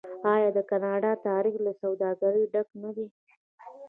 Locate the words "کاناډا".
0.69-1.11